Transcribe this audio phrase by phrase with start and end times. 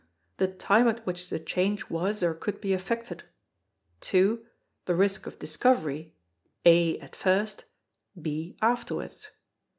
[0.37, 3.23] The time at which the change was or could be affected.
[3.99, 4.43] 2.
[4.85, 6.15] The risk of discovery,
[6.65, 7.65] (a) at first,
[8.19, 9.29] (b) afterwards.